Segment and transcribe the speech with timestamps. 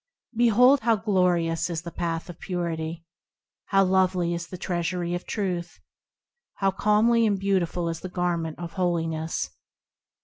[0.35, 3.05] Behold how glorious is the Path of Purity!
[3.65, 5.79] How lovely is the treasury of Truth!
[6.55, 9.51] How comely and beautiful is the Garment of Holiness